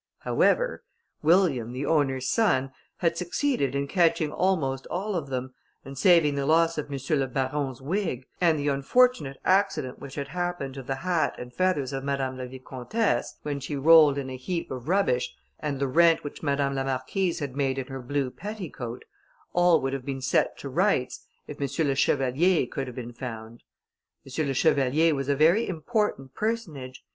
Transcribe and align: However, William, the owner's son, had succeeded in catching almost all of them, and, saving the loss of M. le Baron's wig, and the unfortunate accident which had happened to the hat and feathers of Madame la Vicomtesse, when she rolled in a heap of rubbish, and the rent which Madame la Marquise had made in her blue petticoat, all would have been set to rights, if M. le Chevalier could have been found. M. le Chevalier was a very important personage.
However, 0.21 0.81
William, 1.21 1.73
the 1.73 1.85
owner's 1.85 2.27
son, 2.27 2.71
had 3.01 3.15
succeeded 3.19 3.75
in 3.75 3.87
catching 3.87 4.31
almost 4.31 4.87
all 4.87 5.15
of 5.15 5.27
them, 5.29 5.53
and, 5.85 5.95
saving 5.95 6.33
the 6.33 6.47
loss 6.47 6.79
of 6.79 6.91
M. 6.91 6.97
le 7.19 7.27
Baron's 7.27 7.83
wig, 7.83 8.25
and 8.41 8.57
the 8.57 8.67
unfortunate 8.67 9.37
accident 9.45 9.99
which 9.99 10.15
had 10.15 10.29
happened 10.29 10.73
to 10.73 10.81
the 10.81 10.95
hat 10.95 11.35
and 11.37 11.53
feathers 11.53 11.93
of 11.93 12.03
Madame 12.03 12.39
la 12.39 12.45
Vicomtesse, 12.47 13.37
when 13.43 13.59
she 13.59 13.75
rolled 13.75 14.17
in 14.17 14.31
a 14.31 14.37
heap 14.37 14.71
of 14.71 14.87
rubbish, 14.89 15.35
and 15.59 15.77
the 15.77 15.87
rent 15.87 16.23
which 16.23 16.41
Madame 16.41 16.73
la 16.73 16.83
Marquise 16.83 17.37
had 17.37 17.55
made 17.55 17.77
in 17.77 17.85
her 17.85 18.01
blue 18.01 18.31
petticoat, 18.31 19.05
all 19.53 19.79
would 19.81 19.93
have 19.93 20.03
been 20.03 20.19
set 20.23 20.57
to 20.57 20.67
rights, 20.67 21.27
if 21.45 21.61
M. 21.61 21.87
le 21.87 21.93
Chevalier 21.93 22.65
could 22.65 22.87
have 22.87 22.95
been 22.95 23.13
found. 23.13 23.61
M. 24.25 24.47
le 24.47 24.53
Chevalier 24.55 25.13
was 25.13 25.29
a 25.29 25.35
very 25.35 25.67
important 25.67 26.33
personage. 26.33 27.03